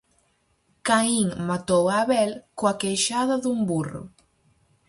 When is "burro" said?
3.69-4.01